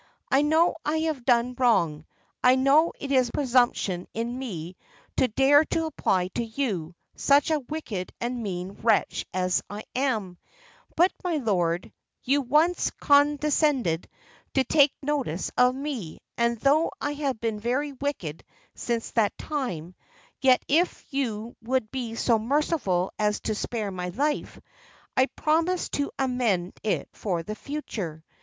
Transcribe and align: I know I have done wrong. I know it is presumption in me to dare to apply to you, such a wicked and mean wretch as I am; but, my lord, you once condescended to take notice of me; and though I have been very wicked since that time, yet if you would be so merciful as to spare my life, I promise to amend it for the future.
I 0.31 0.41
know 0.41 0.77
I 0.83 1.01
have 1.01 1.25
done 1.25 1.53
wrong. 1.59 2.07
I 2.43 2.55
know 2.55 2.91
it 2.99 3.11
is 3.11 3.29
presumption 3.29 4.07
in 4.15 4.39
me 4.39 4.75
to 5.17 5.27
dare 5.27 5.63
to 5.65 5.85
apply 5.85 6.29
to 6.29 6.43
you, 6.43 6.95
such 7.15 7.51
a 7.51 7.59
wicked 7.59 8.11
and 8.19 8.41
mean 8.41 8.79
wretch 8.81 9.27
as 9.31 9.61
I 9.69 9.83
am; 9.95 10.39
but, 10.95 11.13
my 11.23 11.37
lord, 11.37 11.93
you 12.23 12.41
once 12.41 12.89
condescended 12.89 14.09
to 14.55 14.63
take 14.63 14.91
notice 15.03 15.51
of 15.55 15.75
me; 15.75 16.19
and 16.35 16.57
though 16.57 16.89
I 16.99 17.13
have 17.13 17.39
been 17.39 17.59
very 17.59 17.91
wicked 17.91 18.43
since 18.73 19.11
that 19.11 19.37
time, 19.37 19.93
yet 20.41 20.65
if 20.67 21.05
you 21.13 21.55
would 21.61 21.91
be 21.91 22.15
so 22.15 22.39
merciful 22.39 23.11
as 23.19 23.39
to 23.41 23.53
spare 23.53 23.91
my 23.91 24.09
life, 24.09 24.59
I 25.15 25.27
promise 25.27 25.89
to 25.89 26.09
amend 26.17 26.73
it 26.81 27.07
for 27.13 27.43
the 27.43 27.53
future. 27.55 28.23